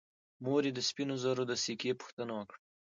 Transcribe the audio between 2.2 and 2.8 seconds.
وکړه.